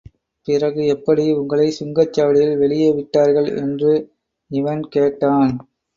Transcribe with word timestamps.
பிறகு 0.47 0.85
எப்படி 0.85 1.25
உங்களை 1.31 1.67
சுங்கச் 1.71 2.13
சாவடியில் 2.13 2.57
வெளியே 2.57 2.89
விட்டார்கள்? 2.91 3.49
என்று 3.57 3.93
இவன் 4.51 4.83
கேட்டான். 4.89 5.53